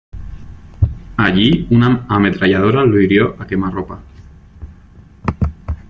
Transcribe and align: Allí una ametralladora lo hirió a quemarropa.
Allí 1.25 1.67
una 1.69 2.07
ametralladora 2.09 2.83
lo 2.85 2.99
hirió 2.99 3.29
a 3.39 3.45
quemarropa. 3.53 4.01